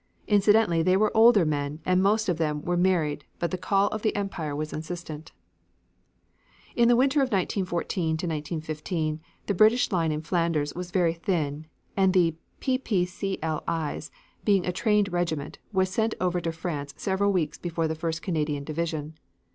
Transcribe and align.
Incidentally 0.25 0.81
they 0.81 0.97
were 0.97 1.15
older 1.15 1.45
men 1.45 1.79
and 1.85 2.01
most 2.01 2.27
of 2.27 2.37
them 2.39 2.63
were 2.63 2.75
married 2.75 3.23
but 3.37 3.51
the 3.51 3.55
call 3.59 3.87
of 3.89 4.01
the 4.01 4.15
Empire 4.15 4.55
was 4.55 4.73
insistent. 4.73 5.31
In 6.75 6.87
the 6.87 6.95
winter 6.95 7.19
of 7.19 7.31
1914 7.31 8.17
15 8.61 9.19
the 9.45 9.53
British 9.53 9.91
line 9.91 10.11
in 10.11 10.23
Flanders 10.23 10.73
was 10.73 10.89
very 10.89 11.13
thin 11.13 11.67
and 11.95 12.15
the 12.15 12.35
P. 12.59 12.79
P. 12.79 13.05
C. 13.05 13.37
L. 13.43 13.63
I's. 13.67 14.09
being 14.43 14.65
a 14.65 14.71
trained 14.71 15.13
regiment 15.13 15.59
was 15.71 15.89
sent 15.91 16.15
over 16.19 16.41
to 16.41 16.51
France 16.51 16.95
several 16.97 17.31
weeks 17.31 17.59
before 17.59 17.87
the 17.87 17.93
first 17.93 18.23
Canadian 18.23 18.63
division. 18.63 19.19